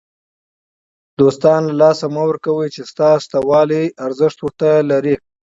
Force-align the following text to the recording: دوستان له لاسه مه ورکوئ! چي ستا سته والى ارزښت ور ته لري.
دوستان 1.19 1.61
له 1.67 1.73
لاسه 1.81 2.05
مه 2.13 2.21
ورکوئ! 2.29 2.67
چي 2.75 2.81
ستا 2.91 3.09
سته 3.23 3.37
والى 3.49 3.83
ارزښت 4.05 4.37
ور 4.41 4.53
ته 4.59 4.69
لري. 4.89 5.15